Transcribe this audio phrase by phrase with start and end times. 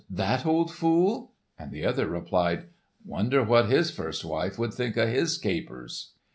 [0.09, 2.65] that old fool?" and the other replied,
[3.05, 6.13] "Wonder what his first wife would think of his capers?"